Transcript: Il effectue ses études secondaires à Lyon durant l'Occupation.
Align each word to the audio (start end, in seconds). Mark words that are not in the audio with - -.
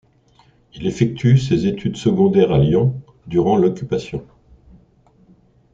Il 0.73 0.87
effectue 0.87 1.37
ses 1.37 1.67
études 1.67 1.95
secondaires 1.95 2.51
à 2.51 2.57
Lyon 2.57 2.99
durant 3.27 3.55
l'Occupation. 3.55 4.25